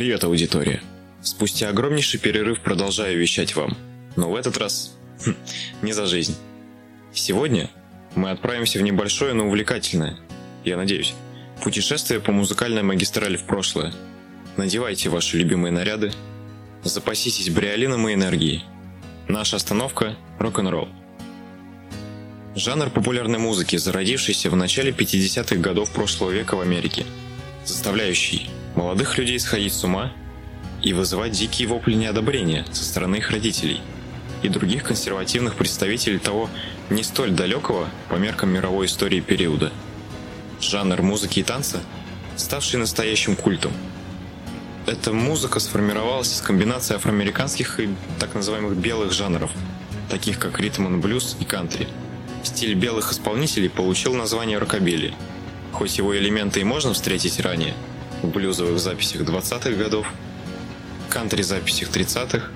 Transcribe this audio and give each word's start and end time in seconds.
Привет, 0.00 0.24
аудитория. 0.24 0.80
Спустя 1.20 1.68
огромнейший 1.68 2.18
перерыв 2.18 2.60
продолжаю 2.60 3.18
вещать 3.18 3.54
вам. 3.54 3.76
Но 4.16 4.30
в 4.30 4.34
этот 4.34 4.56
раз 4.56 4.96
хм, 5.22 5.34
не 5.82 5.92
за 5.92 6.06
жизнь. 6.06 6.34
Сегодня 7.12 7.68
мы 8.14 8.30
отправимся 8.30 8.78
в 8.78 8.82
небольшое, 8.82 9.34
но 9.34 9.46
увлекательное, 9.46 10.18
я 10.64 10.78
надеюсь, 10.78 11.12
путешествие 11.62 12.18
по 12.18 12.32
музыкальной 12.32 12.82
магистрали 12.82 13.36
в 13.36 13.44
прошлое. 13.44 13.92
Надевайте 14.56 15.10
ваши 15.10 15.36
любимые 15.36 15.70
наряды, 15.70 16.12
запаситесь 16.82 17.50
бриолином 17.50 18.08
и 18.08 18.14
энергией. 18.14 18.64
Наша 19.28 19.56
остановка– 19.56 20.16
рок-н-ролл. 20.38 20.88
Жанр 22.56 22.88
популярной 22.88 23.38
музыки, 23.38 23.76
зародившийся 23.76 24.48
в 24.48 24.56
начале 24.56 24.92
50-х 24.92 25.56
годов 25.56 25.90
прошлого 25.90 26.30
века 26.30 26.56
в 26.56 26.62
Америке, 26.62 27.04
заставляющий 27.66 28.48
молодых 28.80 29.18
людей 29.18 29.38
сходить 29.38 29.74
с 29.74 29.84
ума 29.84 30.10
и 30.82 30.94
вызывать 30.94 31.32
дикие 31.32 31.68
вопли 31.68 31.94
неодобрения 31.94 32.64
со 32.72 32.82
стороны 32.82 33.16
их 33.16 33.30
родителей 33.30 33.82
и 34.42 34.48
других 34.48 34.84
консервативных 34.84 35.54
представителей 35.56 36.18
того 36.18 36.48
не 36.88 37.02
столь 37.02 37.32
далекого 37.32 37.90
по 38.08 38.14
меркам 38.14 38.48
мировой 38.48 38.86
истории 38.86 39.20
периода. 39.20 39.70
Жанр 40.62 41.02
музыки 41.02 41.40
и 41.40 41.42
танца, 41.42 41.80
ставший 42.36 42.80
настоящим 42.80 43.36
культом. 43.36 43.70
Эта 44.86 45.12
музыка 45.12 45.60
сформировалась 45.60 46.32
из 46.32 46.40
комбинации 46.40 46.94
афроамериканских 46.94 47.80
и 47.80 47.90
так 48.18 48.34
называемых 48.34 48.78
белых 48.78 49.12
жанров, 49.12 49.50
таких 50.08 50.38
как 50.38 50.58
ритм 50.58 50.98
и 50.98 51.44
кантри. 51.44 51.86
Стиль 52.42 52.74
белых 52.74 53.12
исполнителей 53.12 53.68
получил 53.68 54.14
название 54.14 54.56
рокобили, 54.56 55.12
хоть 55.70 55.98
его 55.98 56.16
элементы 56.16 56.60
и 56.60 56.64
можно 56.64 56.94
встретить 56.94 57.40
ранее– 57.40 57.74
блюзовых 58.26 58.78
записях 58.78 59.22
20-х 59.22 59.70
годов, 59.70 60.06
кантри-записях 61.08 61.90
30-х. 61.90 62.48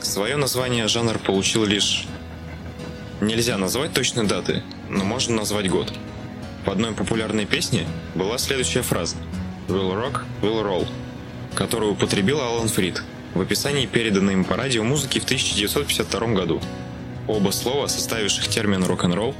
Свое 0.00 0.36
название 0.36 0.88
жанр 0.88 1.18
получил 1.18 1.64
лишь... 1.64 2.06
Нельзя 3.20 3.58
назвать 3.58 3.92
точной 3.92 4.26
даты, 4.26 4.62
но 4.88 5.04
можно 5.04 5.36
назвать 5.36 5.68
год. 5.68 5.92
В 6.64 6.70
одной 6.70 6.92
популярной 6.92 7.44
песне 7.44 7.86
была 8.14 8.38
следующая 8.38 8.82
фраза 8.82 9.16
«Will 9.68 9.92
rock, 9.92 10.22
will 10.40 10.64
roll», 10.64 10.88
которую 11.54 11.92
употребил 11.92 12.40
Алан 12.40 12.68
Фрид 12.68 13.02
в 13.34 13.40
описании 13.40 13.84
переданной 13.84 14.32
им 14.32 14.44
по 14.44 14.56
радио 14.56 14.84
музыки 14.84 15.18
в 15.18 15.24
1952 15.24 16.28
году. 16.28 16.62
Оба 17.28 17.50
слова, 17.50 17.88
составивших 17.88 18.48
термин 18.48 18.84
рок-н-ролл, 18.84 19.34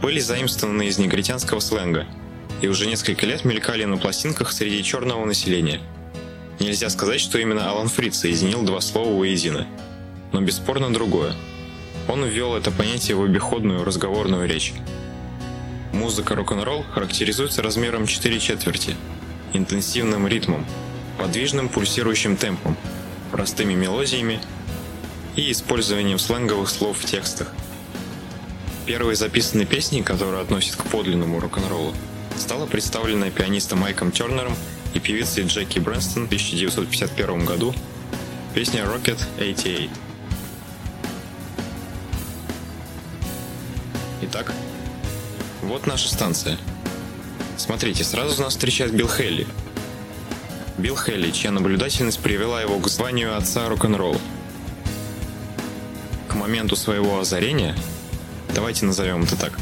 были 0.00 0.20
заимствованы 0.20 0.86
из 0.86 0.98
негритянского 0.98 1.60
сленга– 1.60 2.06
и 2.60 2.68
уже 2.68 2.86
несколько 2.86 3.26
лет 3.26 3.44
мелькали 3.44 3.84
на 3.84 3.96
пластинках 3.96 4.52
среди 4.52 4.82
черного 4.82 5.24
населения. 5.24 5.80
Нельзя 6.58 6.90
сказать, 6.90 7.20
что 7.20 7.38
именно 7.38 7.70
Алан 7.70 7.88
Фрид 7.88 8.14
соединил 8.14 8.62
два 8.62 8.80
слова 8.80 9.16
воедино, 9.16 9.66
но 10.32 10.40
бесспорно 10.40 10.92
другое. 10.92 11.34
Он 12.08 12.24
ввел 12.24 12.56
это 12.56 12.70
понятие 12.70 13.16
в 13.16 13.22
обиходную 13.22 13.84
разговорную 13.84 14.48
речь. 14.48 14.72
Музыка 15.92 16.34
рок-н-ролл 16.34 16.84
характеризуется 16.94 17.62
размером 17.62 18.06
4 18.06 18.40
четверти, 18.40 18.96
интенсивным 19.52 20.26
ритмом, 20.26 20.66
подвижным 21.18 21.68
пульсирующим 21.68 22.36
темпом, 22.36 22.76
простыми 23.30 23.74
мелодиями 23.74 24.40
и 25.36 25.50
использованием 25.52 26.18
сленговых 26.18 26.68
слов 26.68 26.98
в 26.98 27.04
текстах. 27.04 27.52
Первые 28.86 29.16
записанные 29.16 29.66
песни, 29.66 30.02
которые 30.02 30.40
относят 30.40 30.76
к 30.76 30.84
подлинному 30.84 31.40
рок-н-роллу, 31.40 31.94
стала 32.40 32.66
представлена 32.66 33.30
пианистом 33.30 33.80
Майком 33.80 34.12
Тернером 34.12 34.54
и 34.94 35.00
певицей 35.00 35.44
Джеки 35.44 35.78
Брэнстон 35.78 36.24
в 36.24 36.26
1951 36.26 37.44
году 37.44 37.74
песня 38.54 38.82
Rocket 38.82 39.18
88. 39.36 39.90
Итак, 44.22 44.52
вот 45.62 45.86
наша 45.86 46.08
станция. 46.08 46.58
Смотрите, 47.56 48.04
сразу 48.04 48.42
нас 48.42 48.54
встречает 48.54 48.94
Билл 48.94 49.08
Хелли. 49.08 49.46
Билл 50.76 50.96
Хелли, 50.96 51.30
чья 51.30 51.50
наблюдательность 51.50 52.20
привела 52.20 52.62
его 52.62 52.78
к 52.78 52.88
званию 52.88 53.36
отца 53.36 53.68
рок-н-ролла. 53.68 54.20
К 56.28 56.34
моменту 56.34 56.76
своего 56.76 57.18
озарения, 57.20 57.76
давайте 58.54 58.86
назовем 58.86 59.24
это 59.24 59.36
так, 59.36 59.58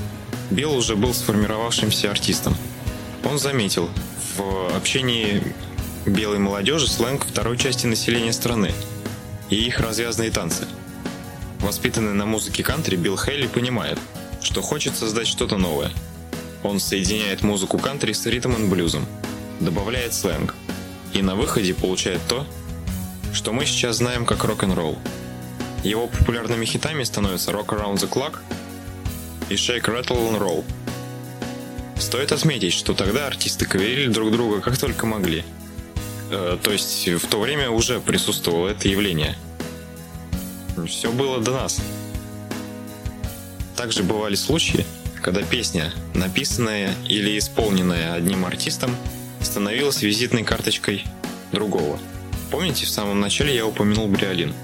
Билл 0.50 0.76
уже 0.76 0.96
был 0.96 1.12
сформировавшимся 1.12 2.10
артистом. 2.10 2.56
Он 3.24 3.38
заметил 3.38 3.90
в 4.36 4.76
общении 4.76 5.42
белой 6.06 6.38
молодежи 6.38 6.86
сленг 6.86 7.24
второй 7.26 7.58
части 7.58 7.86
населения 7.86 8.32
страны 8.32 8.72
и 9.50 9.56
их 9.56 9.80
развязные 9.80 10.30
танцы. 10.30 10.66
Воспитанный 11.60 12.14
на 12.14 12.26
музыке 12.26 12.62
кантри, 12.62 12.96
Билл 12.96 13.16
Хейли 13.16 13.48
понимает, 13.48 13.98
что 14.40 14.62
хочет 14.62 14.96
создать 14.96 15.26
что-то 15.26 15.58
новое. 15.58 15.90
Он 16.62 16.78
соединяет 16.78 17.42
музыку 17.42 17.78
кантри 17.78 18.12
с 18.12 18.24
ритм 18.26 18.52
и 18.52 18.68
блюзом, 18.68 19.06
добавляет 19.60 20.14
сленг, 20.14 20.54
и 21.12 21.22
на 21.22 21.34
выходе 21.34 21.74
получает 21.74 22.20
то, 22.28 22.46
что 23.32 23.52
мы 23.52 23.66
сейчас 23.66 23.96
знаем 23.96 24.24
как 24.24 24.44
рок-н-ролл. 24.44 24.98
Его 25.82 26.06
популярными 26.06 26.64
хитами 26.64 27.02
становятся 27.04 27.50
Rock 27.50 27.68
Around 27.68 27.96
the 27.96 28.08
Clock 28.08 28.38
и 29.48 29.54
Shake, 29.54 29.84
Rattle 29.84 30.30
and 30.30 30.38
Roll– 30.38 30.64
Стоит 31.98 32.30
отметить, 32.30 32.72
что 32.72 32.94
тогда 32.94 33.26
артисты 33.26 33.66
каверили 33.66 34.08
друг 34.08 34.30
друга 34.30 34.60
как 34.60 34.76
только 34.78 35.06
могли. 35.06 35.44
Э, 36.30 36.58
то 36.62 36.70
есть 36.70 37.08
в 37.08 37.26
то 37.26 37.40
время 37.40 37.70
уже 37.70 38.00
присутствовало 38.00 38.68
это 38.68 38.88
явление. 38.88 39.36
Все 40.86 41.10
было 41.10 41.40
до 41.40 41.52
нас. 41.52 41.80
Также 43.76 44.02
бывали 44.02 44.34
случаи, 44.34 44.86
когда 45.22 45.42
песня, 45.42 45.92
написанная 46.14 46.94
или 47.08 47.38
исполненная 47.38 48.14
одним 48.14 48.44
артистом, 48.44 48.94
становилась 49.40 50.02
визитной 50.02 50.44
карточкой 50.44 51.04
другого. 51.50 51.98
Помните, 52.50 52.86
в 52.86 52.90
самом 52.90 53.20
начале 53.20 53.54
я 53.54 53.66
упомянул 53.66 54.06
Бриолин? 54.06 54.54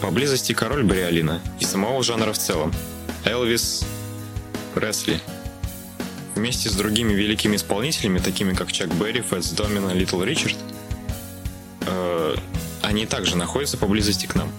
Поблизости 0.00 0.52
король 0.52 0.84
Бриолина 0.84 1.40
и 1.58 1.64
самого 1.64 2.02
жанра 2.02 2.32
в 2.32 2.38
целом– 2.38 2.72
Элвис 3.24 3.84
Пресли– 4.74 5.20
вместе 6.34 6.68
с 6.68 6.74
другими 6.74 7.12
великими 7.12 7.56
исполнителями, 7.56 8.18
такими 8.18 8.54
как 8.54 8.72
Чак 8.72 8.94
Берри, 8.94 9.20
Фэтс 9.20 9.50
Домино, 9.50 9.92
Литл 9.92 10.22
Ричард, 10.22 10.56
э, 11.86 12.36
они 12.82 13.06
также 13.06 13.36
находятся 13.36 13.76
поблизости 13.76 14.26
к 14.26 14.34
нам. 14.34 14.50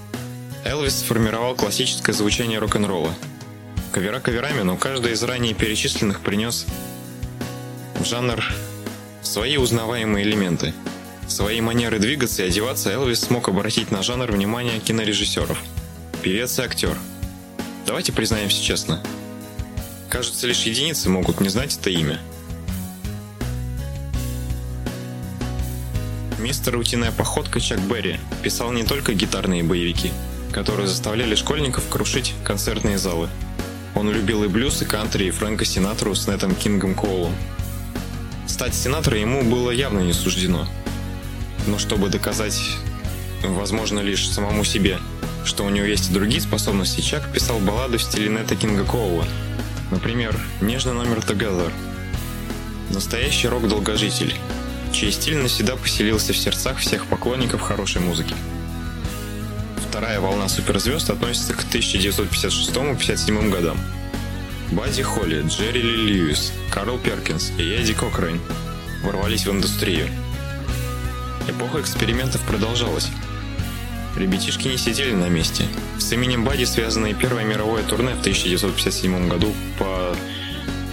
Элвис 0.63 0.99
сформировал 0.99 1.55
классическое 1.55 2.15
звучание 2.15 2.59
рок-н-ролла. 2.59 3.13
Кавера 3.91 4.19
каверами, 4.19 4.61
но 4.61 4.77
каждый 4.77 5.13
из 5.13 5.23
ранее 5.23 5.53
перечисленных 5.53 6.21
принес 6.21 6.65
в 7.99 8.05
жанр 8.05 8.43
свои 9.21 9.57
узнаваемые 9.57 10.25
элементы. 10.25 10.73
Свои 11.27 11.61
манеры 11.61 11.99
двигаться 11.99 12.43
и 12.43 12.47
одеваться 12.47 12.91
Элвис 12.91 13.21
смог 13.21 13.47
обратить 13.47 13.91
на 13.91 14.03
жанр 14.03 14.31
внимание 14.31 14.79
кинорежиссеров. 14.79 15.57
Певец 16.21 16.59
и 16.59 16.61
актер. 16.61 16.97
Давайте 17.85 18.11
признаемся 18.11 18.63
честно– 18.63 19.01
Кажется, 20.15 20.47
лишь 20.47 20.63
единицы 20.63 21.09
могут 21.09 21.41
не 21.41 21.49
знать 21.49 21.77
это 21.77 21.89
имя. 21.89 22.21
Мистер 26.39 26.77
Утиная 26.77 27.11
походка 27.11 27.59
Чак 27.59 27.81
Берри 27.81 28.17
писал 28.41 28.71
не 28.71 28.83
только 28.83 29.13
гитарные 29.13 29.61
боевики, 29.61 30.13
которые 30.53 30.87
заставляли 30.87 31.35
школьников 31.35 31.89
крушить 31.89 32.33
концертные 32.45 32.97
залы. 32.97 33.29
Он 33.93 34.09
любил 34.09 34.45
и 34.45 34.47
блюз, 34.47 34.81
и 34.81 34.85
кантри, 34.85 35.25
и 35.25 35.31
Фрэнка 35.31 35.65
Синатру 35.65 36.15
с 36.15 36.27
Нетом 36.27 36.55
Кингом 36.55 36.95
Коулом. 36.95 37.35
Стать 38.47 38.73
сенатором 38.73 39.19
ему 39.19 39.43
было 39.43 39.71
явно 39.71 39.99
не 39.99 40.13
суждено. 40.13 40.65
Но 41.67 41.77
чтобы 41.77 42.07
доказать, 42.07 42.61
возможно, 43.43 43.99
лишь 43.99 44.29
самому 44.29 44.63
себе, 44.63 44.99
что 45.45 45.63
у 45.63 45.69
него 45.69 45.85
есть 45.85 46.09
и 46.09 46.13
другие 46.13 46.41
способности, 46.41 47.01
Чак 47.01 47.31
писал 47.31 47.59
баллады 47.59 47.97
в 47.97 48.03
стиле 48.03 48.29
Нета 48.29 48.55
Кинга 48.55 48.83
Коула– 48.83 49.25
Например, 49.91 50.35
нежный 50.61 50.93
номер 50.93 51.19
Together. 51.19 51.71
Настоящий 52.89 53.47
рок-долгожитель, 53.47 54.33
чей 54.91 55.11
стиль 55.11 55.37
навсегда 55.37 55.75
поселился 55.75 56.33
в 56.33 56.37
сердцах 56.37 56.79
всех 56.79 57.05
поклонников 57.05 57.61
хорошей 57.61 58.01
музыки. 58.01 58.33
Вторая 59.87 60.19
волна 60.19 60.49
суперзвезд 60.49 61.11
относится 61.11 61.53
к 61.53 61.63
1956-57 61.65 63.49
годам. 63.49 63.77
Бадди 64.71 65.03
Холли, 65.03 65.43
Джерри 65.47 65.81
Ли 65.81 66.13
Льюис, 66.13 66.51
Карл 66.71 66.97
Перкинс 66.97 67.51
и 67.59 67.61
Эдди 67.61 67.93
Кокрейн 67.93 68.41
ворвались 69.03 69.45
в 69.45 69.51
индустрию. 69.51 70.09
Эпоха 71.47 71.79
экспериментов 71.79 72.41
продолжалась. 72.41 73.09
Ребятишки 74.15 74.69
не 74.69 74.77
сидели 74.77 75.11
на 75.11 75.27
месте. 75.27 75.65
С 75.99 76.13
именем 76.13 76.45
Бади 76.45 76.63
связано 76.63 77.07
и 77.07 77.13
Первое 77.13 77.43
мировое 77.43 77.83
турне 77.83 78.15
в 78.15 78.21
1957 78.21 79.27
году 79.27 79.53
по 79.77 80.15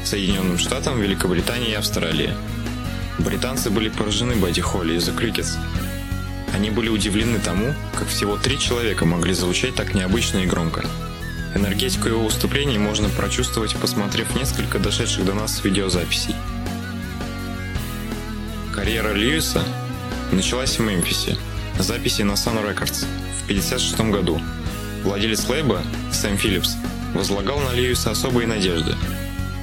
Соединенным 0.05 0.59
Штатам, 0.59 1.01
Великобритании 1.01 1.71
и 1.71 1.75
Австралии. 1.75 2.35
Британцы 3.21 3.71
были 3.71 3.91
поражены 3.91 4.35
Бадди 4.35 4.61
Холли 4.61 4.97
из-за 4.97 5.13
Крикетс. 5.13 5.57
Они 6.53 6.71
были 6.71 6.89
удивлены 6.89 7.39
тому, 7.39 7.75
как 7.97 8.09
всего 8.09 8.37
три 8.37 8.59
человека 8.59 9.05
могли 9.05 9.35
звучать 9.35 9.77
так 9.77 9.95
необычно 9.95 10.39
и 10.39 10.47
громко. 10.47 10.85
Энергетику 11.55 12.09
его 12.09 12.25
выступлений 12.25 12.79
можно 12.79 13.09
прочувствовать, 13.09 13.77
посмотрев 13.77 14.35
несколько 14.35 14.81
дошедших 14.81 15.25
до 15.25 15.35
нас 15.35 15.63
видеозаписей. 15.63 16.35
Карьера 18.75 19.13
Льюиса 19.13 19.63
началась 20.33 20.79
в 20.79 20.81
Мемфисе, 20.81 21.37
записи 21.79 22.23
на 22.23 22.33
Sun 22.33 22.63
Records 22.63 23.07
в 23.41 23.45
1956 23.45 24.01
году. 24.11 24.41
Владелец 25.03 25.49
лейба, 25.49 25.83
Сэм 26.13 26.37
Филлипс, 26.37 26.77
возлагал 27.15 27.59
на 27.61 27.73
Льюиса 27.73 28.11
особые 28.11 28.47
надежды, 28.47 28.95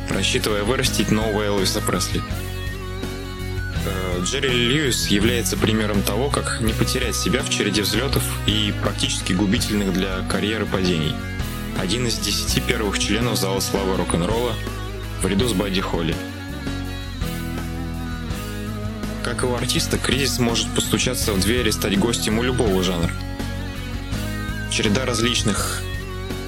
рассчитывая 0.09 0.63
вырастить 0.63 1.11
нового 1.11 1.43
Элвиса 1.43 1.81
Пресли. 1.81 2.21
Э, 3.85 4.21
Джерри 4.23 4.49
Льюис 4.49 5.07
является 5.07 5.57
примером 5.57 6.01
того, 6.01 6.29
как 6.29 6.59
не 6.61 6.73
потерять 6.73 7.15
себя 7.15 7.41
в 7.41 7.49
череде 7.49 7.81
взлетов 7.81 8.23
и 8.45 8.73
практически 8.81 9.33
губительных 9.33 9.93
для 9.93 10.21
карьеры 10.27 10.65
падений. 10.65 11.15
Один 11.79 12.07
из 12.07 12.17
десяти 12.17 12.59
первых 12.59 12.99
членов 12.99 13.37
зала 13.37 13.61
славы 13.61 13.95
рок-н-ролла 13.95 14.53
в 15.21 15.27
ряду 15.27 15.47
с 15.47 15.53
Бадди 15.53 15.81
Холли. 15.81 16.15
Как 19.29 19.43
и 19.43 19.45
у 19.45 19.53
артиста, 19.53 19.99
кризис 19.99 20.39
может 20.39 20.67
постучаться 20.73 21.33
в 21.33 21.39
дверь 21.39 21.67
и 21.67 21.71
стать 21.71 21.99
гостем 21.99 22.39
у 22.39 22.43
любого 22.43 22.81
жанра. 22.81 23.11
Череда 24.71 25.05
различных 25.05 25.83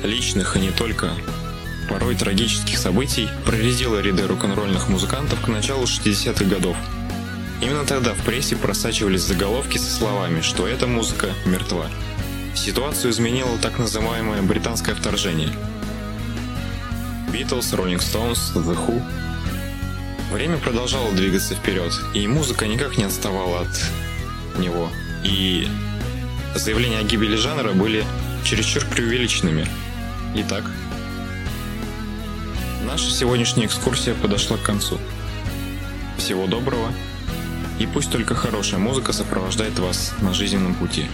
личных 0.04 0.58
и 0.58 0.60
не 0.62 0.72
только 0.72 1.12
порой 1.88 2.16
трагических 2.16 2.80
событий 2.80 3.30
проредила 3.46 4.02
ряды 4.02 4.26
рок-н-ролльных 4.26 4.90
музыкантов 4.90 5.40
к 5.42 5.48
началу 5.48 5.84
60-х 5.84 6.44
годов. 6.46 6.76
Именно 7.62 7.86
тогда 7.86 8.16
в 8.16 8.26
прессе 8.26 8.56
просачивались 8.56 9.22
заголовки 9.22 9.78
со 9.78 9.92
словами, 9.92 10.42
что 10.42 10.68
эта 10.68 10.88
музыка 10.88 11.28
мертва. 11.46 11.86
Ситуацию 12.56 13.12
изменило 13.12 13.60
так 13.60 13.78
называемое 13.78 14.42
британское 14.42 14.96
вторжение. 14.96 15.54
Beatles, 17.32 17.76
Rolling 17.78 18.00
Stones, 18.00 18.56
The 18.56 18.76
Who. 18.76 19.31
Время 20.32 20.58
продолжало 20.58 21.12
двигаться 21.12 21.56
вперед, 21.56 21.94
и 22.14 22.26
музыка 22.26 22.66
никак 22.66 22.98
не 22.98 23.04
отставала 23.04 23.62
от 23.62 24.60
него. 24.60 24.90
И 25.24 25.68
заявления 26.56 27.00
о 27.00 27.04
гибели 27.04 27.36
жанра 27.36 27.74
были 27.74 28.06
чересчур 28.44 28.84
преувеличенными. 28.86 29.68
Итак, 30.36 30.64
Наша 32.92 33.10
сегодняшняя 33.12 33.68
экскурсия 33.68 34.14
подошла 34.16 34.58
к 34.58 34.64
концу. 34.64 34.98
Всего 36.18 36.48
доброго, 36.48 36.92
и 37.80 37.86
пусть 37.86 38.12
только 38.12 38.36
хорошая 38.36 38.80
музыка 38.80 39.14
сопровождает 39.14 39.80
вас 39.80 40.14
на 40.20 40.34
жизненном 40.34 40.76
пути. 40.76 41.06